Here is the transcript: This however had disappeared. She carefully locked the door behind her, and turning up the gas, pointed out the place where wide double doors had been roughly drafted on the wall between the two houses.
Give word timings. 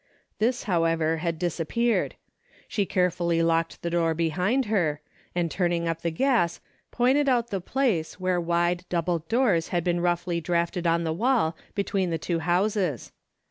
This 0.39 0.63
however 0.63 1.17
had 1.17 1.37
disappeared. 1.37 2.15
She 2.67 2.87
carefully 2.87 3.43
locked 3.43 3.83
the 3.83 3.91
door 3.91 4.15
behind 4.15 4.65
her, 4.65 4.99
and 5.35 5.51
turning 5.51 5.87
up 5.87 6.01
the 6.01 6.09
gas, 6.09 6.59
pointed 6.89 7.29
out 7.29 7.51
the 7.51 7.61
place 7.61 8.19
where 8.19 8.41
wide 8.41 8.83
double 8.89 9.19
doors 9.19 9.67
had 9.67 9.83
been 9.83 10.01
roughly 10.01 10.41
drafted 10.41 10.87
on 10.87 11.03
the 11.03 11.13
wall 11.13 11.55
between 11.75 12.09
the 12.09 12.17
two 12.17 12.39
houses. 12.39 13.11